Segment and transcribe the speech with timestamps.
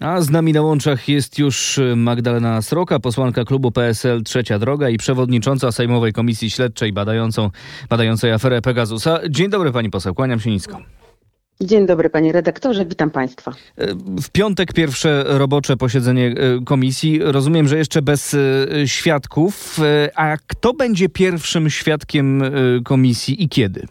[0.00, 4.98] A z nami na łączach jest już Magdalena Sroka, posłanka klubu PSL Trzecia Droga i
[4.98, 7.50] przewodnicząca Sejmowej Komisji Śledczej badającą,
[7.88, 9.20] badającej aferę Pegasusa.
[9.30, 10.80] Dzień dobry pani poseł, kłaniam się nisko.
[11.60, 13.52] Dzień dobry panie redaktorze, witam państwa.
[14.22, 17.18] W piątek pierwsze robocze posiedzenie e, komisji.
[17.22, 18.36] Rozumiem, że jeszcze bez
[18.86, 19.78] świadków.
[20.14, 22.42] A kto będzie pierwszym świadkiem
[22.84, 23.86] komisji i kiedy?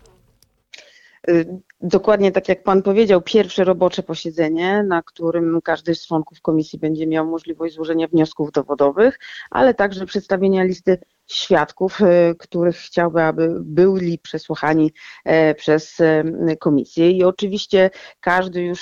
[1.86, 7.08] Dokładnie tak jak Pan powiedział, pierwsze robocze posiedzenie, na którym każdy z członków komisji będzie
[7.08, 9.20] miał możliwość złożenia wniosków dowodowych,
[9.52, 10.98] ale także przedstawienia listy
[11.34, 14.92] świadków, e, których chciałby, aby byli przesłuchani
[15.26, 16.24] e, przez e,
[16.60, 17.12] komisję.
[17.12, 18.82] I oczywiście każdy już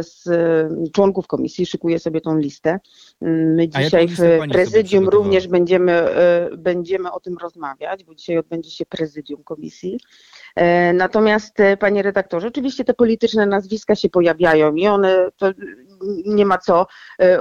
[0.00, 0.24] z
[0.92, 2.78] członków komisji szykuje sobie tą listę.
[3.20, 4.18] My dzisiaj w
[4.52, 6.08] prezydium również będziemy,
[6.58, 10.00] będziemy o tym rozmawiać, bo dzisiaj odbędzie się prezydium komisji.
[10.94, 15.50] Natomiast, panie redaktorze, oczywiście te polityczne nazwiska się pojawiają i one, to
[16.26, 16.86] nie ma co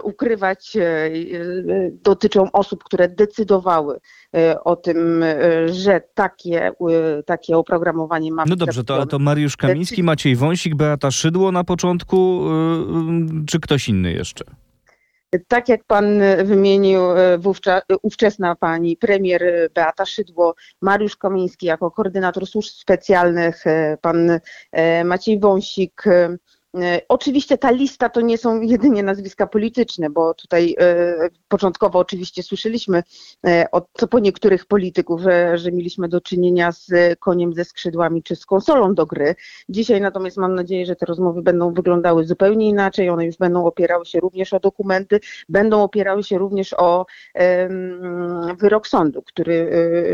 [0.04, 0.78] ukrywać,
[1.92, 4.00] dotyczą osób, które decydowały
[4.34, 9.58] E, o tym, e, że takie, e, takie oprogramowanie ma No dobrze, to, to Mariusz
[9.58, 12.42] Kamiński, Maciej Wąsik, Beata Szydło na początku,
[13.48, 14.46] czy ktoś inny jeszcze?
[15.48, 16.06] Tak jak pan
[16.44, 17.02] wymienił
[17.38, 23.64] wówczas, ówczesna pani premier Beata Szydło, Mariusz Kamiński jako koordynator służb specjalnych,
[24.02, 24.40] pan
[25.06, 26.04] Maciej Wąsik,
[27.08, 31.16] oczywiście ta lista to nie są jedynie nazwiska polityczne, bo tutaj e,
[31.48, 33.04] początkowo oczywiście słyszeliśmy
[33.48, 38.36] e, od po niektórych polityków, że, że mieliśmy do czynienia z koniem ze skrzydłami czy
[38.36, 39.36] z konsolą do gry.
[39.70, 43.10] Dzisiaj natomiast mam nadzieję, że te rozmowy będą wyglądały zupełnie inaczej.
[43.10, 47.06] One już będą opierały się również o dokumenty, będą opierały się również o
[48.60, 49.70] wyrok sądu, który,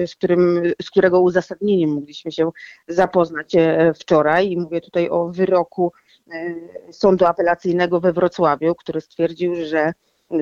[0.07, 2.51] z, którym, z którego uzasadnieniem mogliśmy się
[2.87, 3.55] zapoznać
[3.95, 4.51] wczoraj.
[4.51, 6.02] I mówię tutaj o wyroku E,
[6.91, 9.93] Sądu Apelacyjnego we Wrocławiu, który stwierdził, że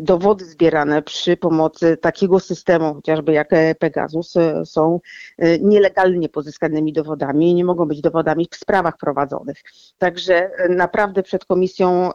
[0.02, 5.00] dowody zbierane przy pomocy takiego systemu, chociażby jak Pegasus, e, są
[5.38, 9.58] e, nielegalnie pozyskanymi dowodami i nie mogą być dowodami w sprawach prowadzonych.
[9.98, 12.12] Także naprawdę przed komisją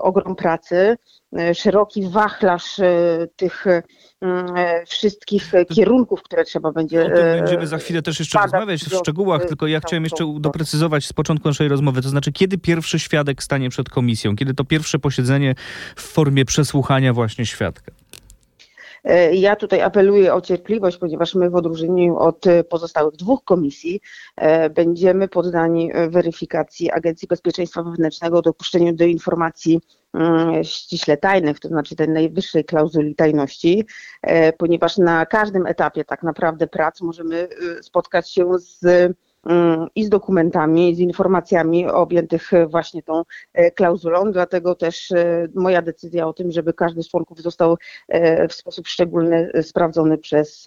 [0.00, 0.96] ogrom pracy.
[1.38, 3.82] E, szeroki wachlarz e, tych e,
[4.86, 7.04] wszystkich kierunków, które trzeba będzie.
[7.04, 11.06] O tym będziemy za chwilę też jeszcze rozmawiać w szczegółach, tylko ja chciałem jeszcze doprecyzować
[11.06, 14.98] z początku naszej rozmowy, to znaczy kiedy pierwszy świadek stanie przed komisją, kiedy to pierwsze
[14.98, 15.54] posiedzenie
[15.96, 17.92] w formie przesłuchania właśnie świadka.
[19.32, 24.00] Ja tutaj apeluję o cierpliwość, ponieważ my w odróżnieniu od pozostałych dwóch komisji
[24.74, 29.80] będziemy poddani weryfikacji Agencji Bezpieczeństwa Wewnętrznego o dopuszczeniu do informacji
[30.14, 33.86] Mm, ściśle tajnych, to znaczy tej najwyższej klauzuli tajności,
[34.22, 37.48] e, ponieważ na każdym etapie tak naprawdę prac możemy
[37.82, 39.12] spotkać się z
[39.94, 46.26] i z dokumentami, z informacjami objętych właśnie tą e, klauzulą, dlatego też e, moja decyzja
[46.26, 47.76] o tym, żeby każdy z członków został
[48.08, 50.64] e, w sposób szczególny sprawdzony przez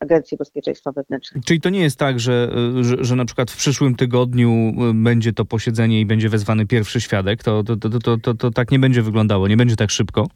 [0.00, 1.44] Agencję Bezpieczeństwa Wewnętrznego.
[1.46, 4.50] Czyli to nie jest tak, że, że, że na przykład w przyszłym tygodniu
[4.94, 8.70] będzie to posiedzenie i będzie wezwany pierwszy świadek, to, to, to, to, to, to tak
[8.70, 10.26] nie będzie wyglądało, nie będzie tak szybko?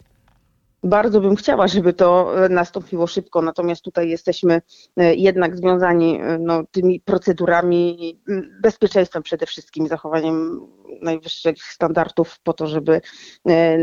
[0.83, 4.63] Bardzo bym chciała, żeby to e, nastąpiło szybko, natomiast tutaj jesteśmy
[4.97, 8.19] e, jednak związani e, no, tymi procedurami,
[8.63, 10.61] bezpieczeństwem przede wszystkim, zachowaniem
[11.03, 13.01] najwyższych standardów po to, żeby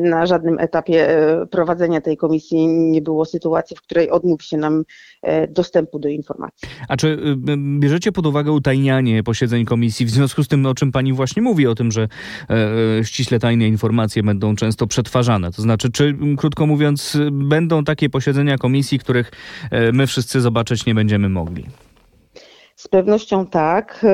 [0.01, 1.07] na żadnym etapie
[1.51, 4.83] prowadzenia tej komisji nie było sytuacji, w której odmówi się nam
[5.49, 6.69] dostępu do informacji.
[6.87, 7.17] A czy
[7.79, 11.67] bierzecie pod uwagę utajnianie posiedzeń komisji w związku z tym, o czym pani właśnie mówi,
[11.67, 12.07] o tym, że
[13.03, 15.51] ściśle tajne informacje będą często przetwarzane?
[15.51, 19.31] To znaczy, czy krótko mówiąc, będą takie posiedzenia komisji, których
[19.71, 21.65] e, my wszyscy zobaczyć nie będziemy mogli.
[22.75, 24.05] Z pewnością tak.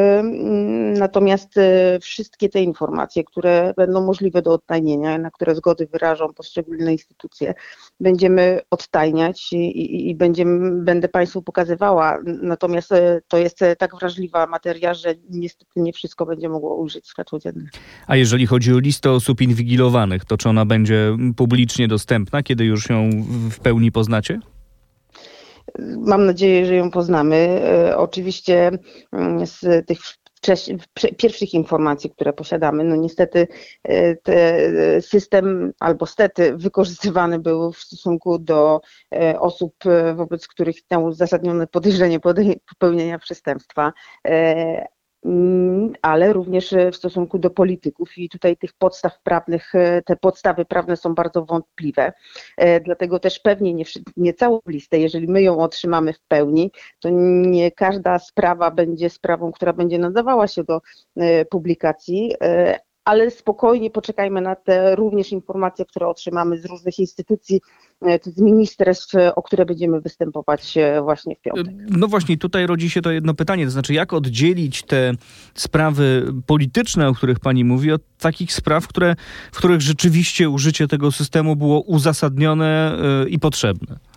[0.98, 6.92] Natomiast e, wszystkie te informacje, które będą możliwe do odtajnienia, na które zgody wyrażą poszczególne
[6.92, 7.54] instytucje,
[8.00, 12.18] będziemy odtajniać i, i, i będziemy, będę Państwu pokazywała.
[12.42, 12.90] Natomiast
[13.28, 17.66] to jest tak wrażliwa materia, że niestety nie wszystko będzie mogło ujrzeć światło dzienne.
[18.08, 22.90] A jeżeli chodzi o listę osób inwigilowanych, to czy ona będzie publicznie dostępna, kiedy już
[22.90, 23.10] ją
[23.50, 24.40] w pełni poznacie?
[25.98, 27.36] Mam nadzieję, że ją poznamy.
[27.36, 28.72] E, oczywiście
[29.12, 30.00] mm, z tych
[31.18, 33.48] pierwszych informacji, które posiadamy, no niestety
[33.88, 38.82] e, system albo stety wykorzystywany był w stosunku do
[39.16, 39.76] e, osób,
[40.16, 42.20] wobec których miał uzasadnione podejrzenie
[42.70, 43.94] popełnienia przestępstwa
[46.02, 50.66] ale również e, w stosunku do polityków i tutaj tych podstaw prawnych, e, te podstawy
[50.66, 52.14] prawne są bardzo wątpliwe.
[52.58, 53.86] E, dlatego też pewnie nie,
[54.18, 59.52] nie całą listę, jeżeli my ją otrzymamy w pełni, to nie każda sprawa będzie sprawą,
[59.52, 60.82] która będzie nadawała się do
[61.50, 62.36] publikacji,
[63.06, 67.62] ale spokojnie poczekajmy na te również informacje, które otrzymamy z różnych instytucji,
[68.24, 71.76] z ministerstw, o które będziemy występować właśnie w piątek.
[71.90, 75.14] No właśnie, tutaj rodzi się to jedno pytanie, to znaczy jak oddzielić te
[75.54, 79.16] sprawy polityczne, o których pani mówi, od takich spraw, które,
[79.52, 84.11] w których rzeczywiście użycie tego systemu było uzasadnione i potrzebne?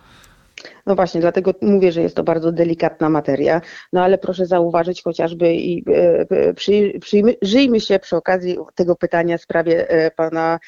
[0.85, 3.61] No właśnie, dlatego mówię, że jest to bardzo delikatna materia,
[3.93, 6.53] no ale proszę zauważyć chociażby i e, e,
[6.99, 10.59] przyjrzyjmy się przy okazji tego pytania w sprawie e, pana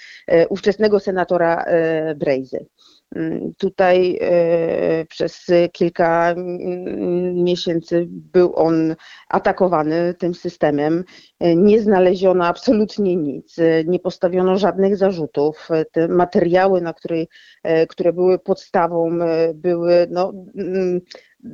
[0.50, 1.66] ówczesnego senatora
[2.16, 2.66] Brejzy.
[3.15, 6.36] Mm, tutaj e, przez kilka
[7.33, 8.95] miesięcy był on
[9.30, 11.04] atakowany tym systemem.
[11.39, 15.69] E, nie znaleziono absolutnie nic, e, nie postawiono żadnych zarzutów.
[15.92, 17.27] Te materiały, na której,
[17.89, 19.19] które były podstawą,
[19.54, 21.01] były no, mm,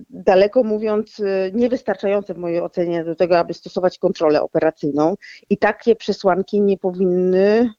[0.10, 1.22] daleko mówiąc,
[1.54, 5.16] niewystarczające w mojej ocenie do tego, aby stosować kontrolę operacyjną.
[5.50, 7.74] I takie przesłanki nie powinny Mm,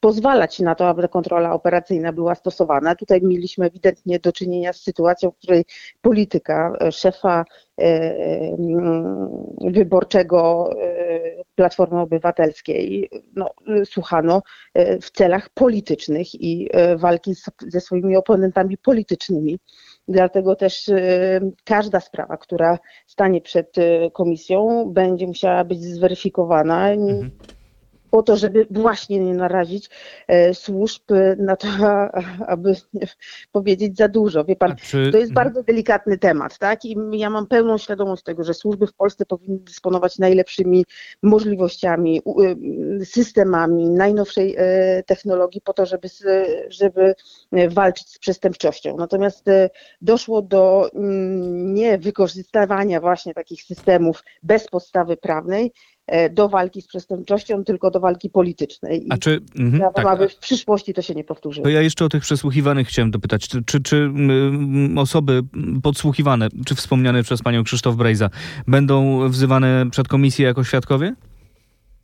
[0.00, 2.94] pozwalać na to, aby kontrola operacyjna była stosowana.
[2.94, 5.64] Tutaj mieliśmy ewidentnie do czynienia z sytuacją, w której
[6.00, 7.44] polityka e, szefa
[7.78, 7.84] e,
[8.58, 9.28] mm,
[9.60, 13.50] wyborczego e, Platformy Obywatelskiej no,
[13.84, 14.42] słuchano
[15.02, 17.34] w celach politycznych i walki
[17.68, 19.58] ze swoimi oponentami politycznymi.
[20.08, 20.90] Dlatego też
[21.64, 23.76] każda sprawa, która stanie przed
[24.12, 26.90] komisją, będzie musiała być zweryfikowana.
[26.90, 27.30] Mhm
[28.12, 29.90] po to, żeby właśnie nie narazić
[30.28, 31.02] e, służb
[31.38, 31.68] na to,
[32.46, 32.74] aby
[33.52, 34.44] powiedzieć za dużo.
[34.44, 35.10] Wie pan, czy...
[35.12, 35.34] to jest mhm.
[35.34, 36.84] bardzo delikatny temat, tak?
[36.84, 40.84] I ja mam pełną świadomość tego, że służby w Polsce powinny dysponować najlepszymi
[41.22, 42.22] możliwościami,
[43.00, 46.08] y, systemami najnowszej e, technologii po to, żeby,
[46.68, 47.14] żeby
[47.68, 48.96] walczyć z przestępczością.
[48.96, 49.70] Natomiast e,
[50.00, 56.86] doszło do mm, nie wykorzystywania właśnie takich systemów bez podstawy prawnej, E, do walki z
[56.86, 59.06] przestępczością, tylko do walki politycznej.
[59.06, 61.64] I A czy mhm, tak, aby w przyszłości to się nie powtórzyło.
[61.64, 63.48] To ja jeszcze o tych przesłuchiwanych chciałem dopytać.
[63.48, 64.10] Czy, czy, czy
[64.96, 65.42] osoby
[65.82, 68.30] podsłuchiwane, czy wspomniane przez panią Krzysztof Brejza,
[68.66, 71.14] będą wzywane przed komisję jako świadkowie?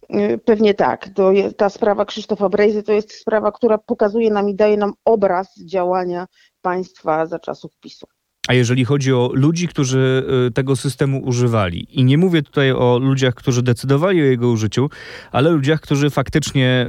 [0.09, 1.09] E, pewnie tak.
[1.15, 4.93] To jest, ta sprawa Krzysztofa Brejzy to jest sprawa, która pokazuje nam i daje nam
[5.05, 6.27] obraz działania
[6.63, 8.07] państwa za czasów PiSu.
[8.49, 12.99] A jeżeli chodzi o ludzi, którzy y, tego systemu używali, i nie mówię tutaj o
[13.03, 14.91] ludziach, którzy decydowali o jego użyciu,
[15.33, 16.87] ale ludziach, którzy faktycznie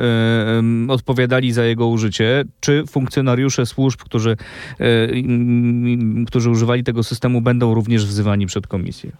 [0.88, 4.38] y, odpowiadali za jego użycie, czy funkcjonariusze służb, którzy,
[4.81, 5.23] y,
[6.27, 9.11] którzy używali tego systemu, będą również wzywani przed komisję?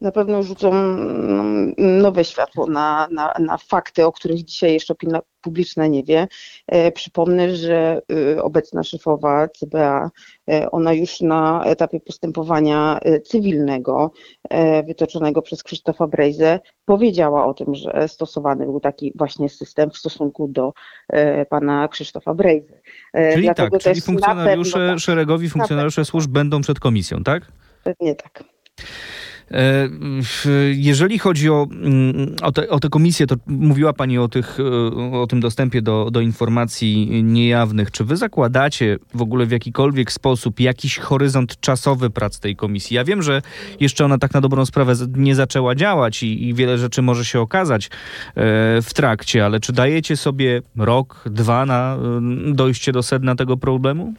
[0.00, 5.20] Na pewno rzucą mm, nowe światło na, na, na fakty, o których dzisiaj jeszcze opinia
[5.40, 6.28] publiczna nie wie.
[6.66, 10.10] E, przypomnę, że y, obecna szefowa CBA,
[10.50, 14.10] e, ona już na etapie postępowania e, cywilnego
[14.86, 20.48] wytoczonego przez Krzysztofa Brejzę powiedziała o tym, że stosowany był taki właśnie system w stosunku
[20.48, 20.72] do
[21.48, 22.80] pana Krzysztofa Brejzy.
[23.32, 27.52] Czyli Dlatego tak, czyli funkcjonariusze, pewno, tak, szeregowi funkcjonariusze służb będą przed komisją, tak?
[27.84, 28.44] Pewnie tak.
[29.50, 29.88] E,
[30.74, 35.20] jeżeli chodzi o, mm, o, te, o tę komisję, to mówiła Pani o, tych, e,
[35.20, 37.90] o tym dostępie do, do informacji niejawnych.
[37.90, 42.96] Czy Wy zakładacie w ogóle w jakikolwiek sposób jakiś horyzont czasowy prac tej komisji?
[42.96, 43.42] Ja wiem, że
[43.80, 47.40] jeszcze ona tak na dobrą sprawę nie zaczęła działać i, i wiele rzeczy może się
[47.40, 47.90] okazać e,
[48.82, 51.98] w trakcie, ale czy dajecie sobie rok, dwa na
[52.52, 54.14] dojście do sedna tego problemu?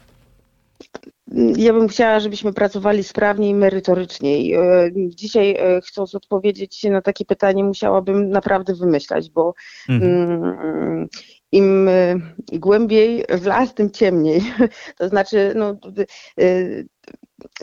[1.35, 4.53] Ja bym chciała, żebyśmy pracowali sprawniej i merytoryczniej.
[4.53, 9.53] E, dzisiaj, e, chcąc odpowiedzieć na takie pytanie, musiałabym naprawdę wymyślać, bo
[9.89, 10.11] mhm.
[10.11, 11.07] Mm,
[11.51, 12.15] im e,
[12.53, 14.41] głębiej w las, tym ciemniej.
[14.97, 15.75] To znaczy, no,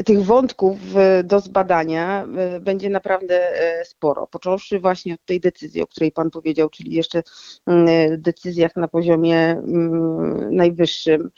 [0.05, 0.79] tych wątków
[1.25, 2.27] do zbadania
[2.61, 3.53] będzie naprawdę
[3.85, 4.27] sporo.
[4.27, 7.23] Począwszy właśnie od tej decyzji, o której Pan powiedział, czyli jeszcze
[7.67, 7.87] mm,
[8.23, 11.31] decyzjach na poziomie mm, najwyższym,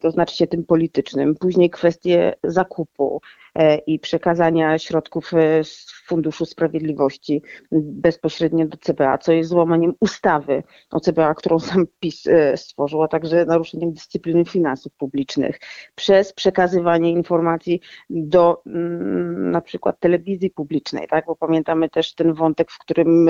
[0.00, 1.34] to znaczy się tym politycznym.
[1.34, 3.20] Później kwestie zakupu
[3.54, 10.62] e, i przekazania środków e, z Funduszu Sprawiedliwości bezpośrednio do CBA, co jest złamaniem ustawy
[10.90, 12.24] o CBA, którą sam PiS
[12.56, 15.60] stworzył, a także naruszeniem dyscypliny finansów publicznych,
[15.94, 21.26] przez przekazywanie informacji do mm, na przykład telewizji publicznej, tak?
[21.26, 23.28] bo pamiętamy też ten wątek, w którym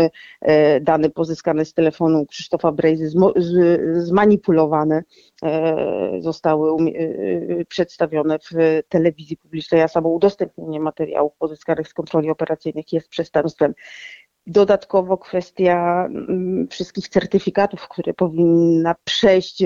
[0.81, 3.11] dane pozyskane z telefonu Krzysztofa Brejzy
[3.95, 5.03] zmanipulowane
[6.21, 7.01] zostały e,
[7.61, 13.75] e, przedstawione w telewizji publicznej, a samo udostępnienie materiałów pozyskanych z kontroli operacyjnych jest przestępstwem.
[14.47, 19.63] Dodatkowo kwestia mm, wszystkich certyfikatów, które powinna przejść,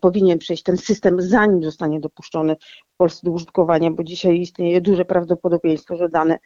[0.00, 2.56] powinien przejść ten system, zanim zostanie dopuszczony
[2.94, 6.38] w Polsce do użytkowania, bo dzisiaj istnieje duże prawdopodobieństwo, że dane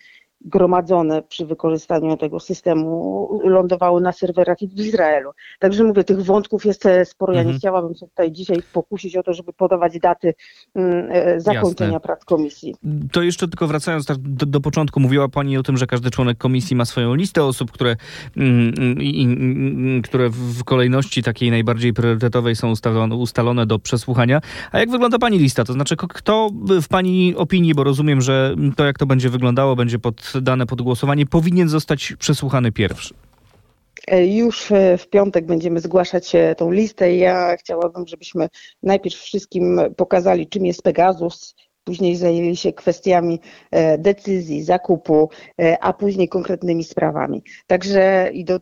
[0.45, 5.31] gromadzone przy wykorzystaniu tego systemu lądowały na serwerach w Izraelu.
[5.59, 7.33] Także mówię, tych wątków jest sporo.
[7.33, 7.59] Ja nie Mhm.
[7.59, 10.35] chciałabym się tutaj dzisiaj pokusić o to, żeby podawać daty
[10.75, 12.01] mm, e, zakończenia Jasne.
[12.01, 12.75] prac komisji.
[13.13, 16.39] To jeszcze tylko wracając tak do, do początku, mówiła Pani o tym, że każdy członek
[16.39, 17.97] komisji ma swoją listę osób, które,
[18.37, 24.41] mm, i- które w kolejności takiej najbardziej priorytetowej są ustalone, ustalone do przesłuchania.
[24.73, 25.65] A jak wygląda Pani lista?
[25.65, 26.51] To znaczy, kto
[26.83, 29.99] w Pani opinii, bo rozumiem, że to jak to będzie wyglądało, będzie
[30.33, 33.15] poddane pod głosowanie, powinien zostać przesłuchany pierwszy?
[34.07, 37.17] E, Już e, w piątek będziemy zgłaszać e, tą listę.
[37.17, 38.49] Ja chciałabym, żebyśmy
[38.83, 43.41] najpierw wszystkim pokazali, czym jest Pegasus, później zajęli się kwestiami
[43.99, 45.31] decyzji, zakupu,
[45.81, 47.43] a później konkretnymi sprawami.
[47.67, 48.61] Także i do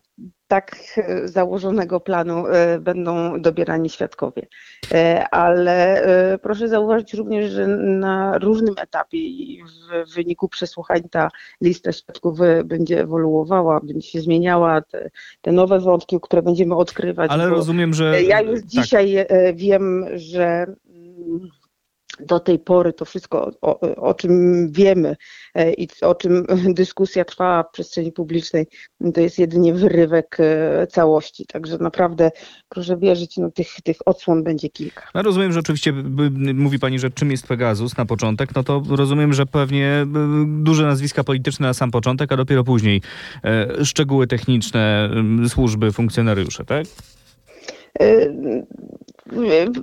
[0.51, 4.47] tak e, założonego planu e, będą dobierani świadkowie.
[4.91, 6.05] E, Ale
[6.41, 9.63] proszę zauważyć również, że na różnym etapie i
[10.07, 11.29] w wyniku przesłuchań ta
[11.61, 14.81] lista świadków będzie ewoluowała, będzie się zmieniała.
[14.81, 15.09] Te,
[15.41, 17.31] te nowe wątki, które będziemy odkrywać.
[17.31, 18.23] Ale rozumiem, że...
[18.23, 18.69] Ja już tak.
[18.69, 21.49] dzisiaj e, wiem, że mm,
[22.25, 24.31] do tej pory to wszystko, o, o czym
[24.71, 25.15] wiemy
[25.55, 28.67] e, i o czym dyskusja trwała w przestrzeni publicznej,
[29.13, 31.45] to jest jedynie wyrywek e, całości.
[31.45, 32.31] Także naprawdę
[32.69, 35.03] proszę wierzyć, no, tych, tych odsłon będzie kilka.
[35.15, 35.93] No rozumiem, że oczywiście
[36.53, 40.05] mówi pani, że czym jest Pegasus na początek, no to rozumiem, że pewnie y,
[40.63, 43.01] duże nazwiska polityczne na sam początek, a dopiero później
[43.43, 45.09] e, szczegóły techniczne,
[45.47, 46.85] służby, funkcjonariusze, tak?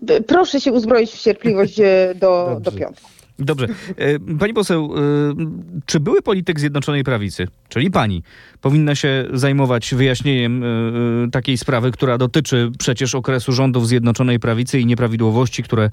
[0.09, 3.11] E, Proszę się uzbroić w cierpliwość e, do, do piątku.
[3.39, 3.67] Dobrze.
[3.97, 4.95] E, Pani poseł,
[5.87, 8.23] czy były polityk Zjednoczonej Prawicy, czyli pani,
[8.61, 10.65] powinna się zajmować wyjaśnieniem
[11.33, 15.91] takiej sprawy, która dotyczy przecież okresu rządów Zjednoczonej Prawicy i nieprawidłowości, które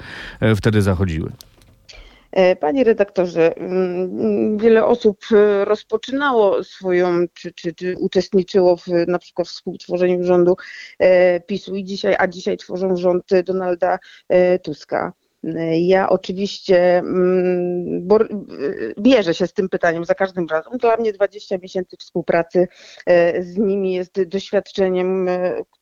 [0.55, 1.31] wtedy zachodziły?
[2.35, 9.19] E, Panie redaktorze, mm, wiele osób e, rozpoczynało swoją, czy, czy, czy uczestniczyło w na
[9.19, 10.55] przykład współtworzeniu rządu
[10.99, 13.99] e, PiSu i dzisiaj, a dzisiaj tworzą rząd Donalda
[14.63, 15.13] Tuska.
[15.79, 18.07] Ja oczywiście mm,
[18.99, 20.77] bierze się z tym pytaniem za każdym razem.
[20.77, 22.67] Dla mnie 20 miesięcy współpracy
[23.39, 25.29] z nimi jest doświadczeniem,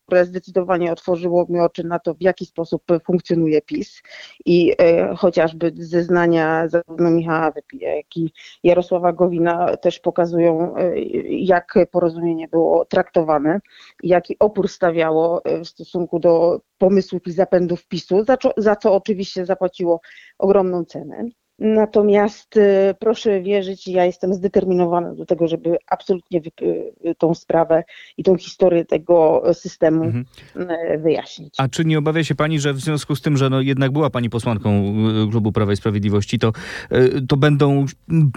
[0.05, 4.01] które zdecydowanie otworzyło mi oczy na to, w jaki sposób funkcjonuje PiS
[4.45, 8.33] i e, chociażby zeznania zarówno Michała Wypija, jak i
[8.63, 13.59] Jarosława Gowina też pokazują, e, jak porozumienie było traktowane,
[14.03, 19.45] jaki opór stawiało e, w stosunku do pomysłów i zapędów PiSu, za, za co oczywiście
[19.45, 20.01] zapłaciło
[20.37, 21.29] ogromną cenę.
[21.59, 26.41] Natomiast e, proszę wierzyć, ja jestem zdeterminowana do tego, żeby absolutnie
[27.05, 27.83] e, tą sprawę
[28.17, 30.25] i tą historię tego systemu Mhm.
[30.55, 31.55] e, wyjaśnić.
[31.57, 34.09] A czy nie obawia się pani, że w związku z tym, że no jednak była
[34.09, 34.93] pani posłanką
[35.27, 36.51] y, klubu Prawa i Sprawiedliwości, to,
[36.91, 37.85] y, to będą,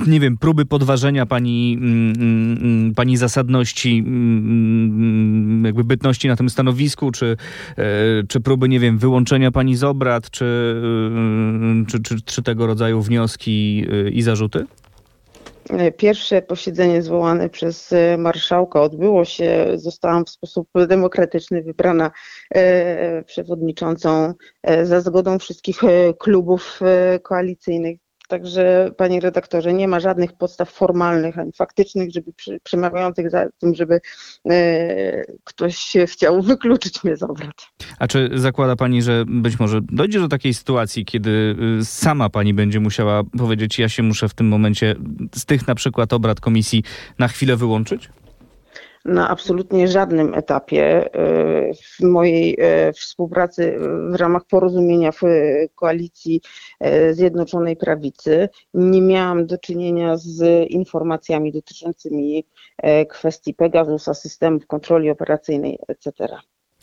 [0.06, 7.10] nie wiem, próby podważenia pani, mm, mm, pani zasadności, mm, jakby bytności na tym stanowisku,
[7.10, 7.36] czy,
[7.78, 12.66] y, czy próby, nie wiem, wyłączenia pani z obrad, czy, y, czy, czy, czy tego
[12.66, 14.66] rodzaju wnioski y, i zarzuty?
[15.96, 19.66] Pierwsze posiedzenie zwołane przez e, marszałka odbyło się.
[19.74, 22.10] Zostałam w sposób demokratyczny wybrana
[22.54, 28.05] e, przewodniczącą e, za zgodą wszystkich e, klubów e, koalicyjnych.
[28.28, 34.00] Także, panie redaktorze, nie ma żadnych podstaw formalnych ani faktycznych, żeby przemawiających za tym, żeby
[34.50, 37.66] e, ktoś chciał wykluczyć mnie z obrad.
[37.98, 42.54] A czy zakłada pani, że być może dojdzie do takiej sytuacji, kiedy y, sama pani
[42.54, 44.94] będzie musiała powiedzieć, ja się muszę w tym momencie
[45.34, 46.82] z tych na przykład obrad komisji
[47.18, 48.08] na chwilę wyłączyć?
[49.06, 53.78] Na absolutnie żadnym etapie e, w mojej e, współpracy
[54.10, 55.20] w ramach porozumienia w
[55.74, 56.40] koalicji
[56.80, 62.44] e, Zjednoczonej Prawicy nie miałam do czynienia z informacjami dotyczącymi
[63.08, 66.12] kwestii Pegasusa, systemów kontroli operacyjnej, etc.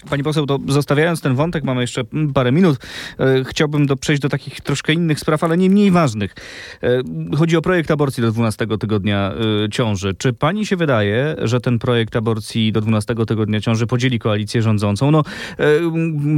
[0.09, 2.01] Pani poseł, to zostawiając ten wątek, mamy jeszcze
[2.33, 2.79] parę minut.
[3.19, 6.35] E, Chciałbym do, przejść do takich troszkę innych spraw, ale nie mniej ważnych.
[6.83, 7.01] E,
[7.37, 9.33] Chodzi o projekt aborcji do 12 tygodnia
[9.65, 10.13] e, ciąży.
[10.17, 15.11] Czy pani się wydaje, że ten projekt aborcji do 12 tygodnia ciąży podzieli koalicję rządzącą?
[15.11, 15.23] No,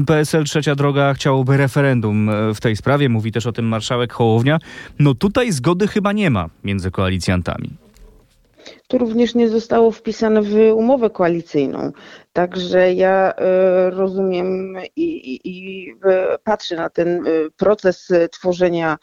[0.07, 4.59] PSL Trzecia Droga chciałoby referendum w tej sprawie, mówi też o tym marszałek Hołownia.
[4.99, 7.84] No tutaj zgody chyba nie ma między koalicjantami.
[8.87, 11.91] To również nie zostało wpisane w umowę koalicyjną.
[12.33, 18.97] Także ja e, rozumiem i, i, i e, patrzę na ten e, proces tworzenia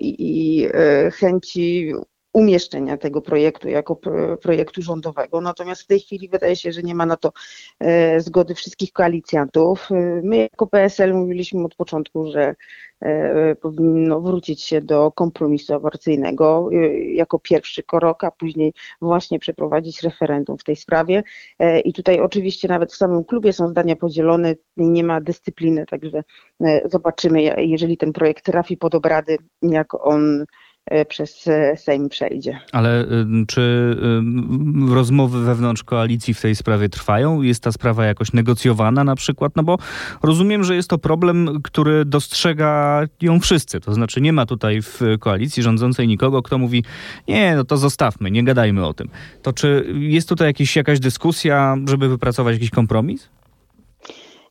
[0.00, 0.68] i i,
[1.12, 1.92] chęci
[2.34, 3.96] umieszczenia tego projektu jako
[4.42, 5.40] projektu rządowego.
[5.40, 7.32] Natomiast w tej chwili wydaje się, że nie ma na to
[7.80, 9.88] e, zgody wszystkich koalicjantów.
[9.90, 12.54] E, my jako PSL mówiliśmy od początku, że
[13.00, 16.68] e, powinno wrócić się do kompromisu aborcyjnego
[17.12, 21.22] jako pierwszy krok, a później właśnie przeprowadzić referendum w tej sprawie.
[21.84, 26.24] I tutaj oczywiście nawet w samym klubie są zdania podzielone, nie ma dyscypliny, także
[26.84, 30.44] zobaczymy, jeżeli ten projekt trafi pod obrady, jak on
[31.08, 32.60] przez e, Sejm przejdzie.
[32.72, 33.06] Ale y,
[33.46, 33.60] czy
[34.90, 37.42] y, rozmowy wewnątrz koalicji w tej sprawie trwają?
[37.42, 39.56] Jest ta sprawa jakoś negocjowana na przykład?
[39.56, 39.78] No bo
[40.22, 43.80] rozumiem, że jest to problem, który dostrzega ją wszyscy.
[43.80, 46.84] To znaczy nie ma tutaj w koalicji rządzącej nikogo, kto mówi
[47.28, 49.08] nie, no to zostawmy, nie gadajmy o tym.
[49.42, 53.28] To czy jest tutaj jakiś, jakaś dyskusja, żeby wypracować jakiś kompromis?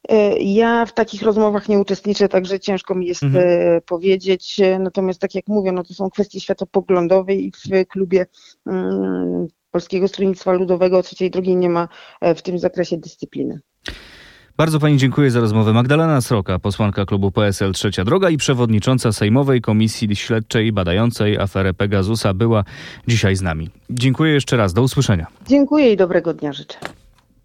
[0.09, 3.45] E, ja w takich rozmowach nie uczestniczę, także ciężko mi jest mhm.
[3.47, 4.61] E, powiedzieć.
[4.79, 8.25] Natomiast tak jak mówię, no to są kwestie światopoglądowe i w klubie
[8.65, 11.87] um, Polskiego Stronnictwa Ludowego trzeciej drogi nie ma
[12.21, 13.59] e, w tym zakresie dyscypliny.
[14.57, 15.73] Bardzo Pani dziękuję za rozmowę.
[15.73, 22.33] Magdalena Sroka, posłanka klubu PSL Trzecia Droga i przewodnicząca Sejmowej Komisji Śledczej badającej aferę Pegasusa
[22.33, 22.63] była
[23.07, 23.69] dzisiaj z nami.
[23.89, 24.73] Dziękuję jeszcze raz.
[24.73, 25.27] Do usłyszenia.
[25.47, 26.77] Dziękuję i dobrego dnia życzę.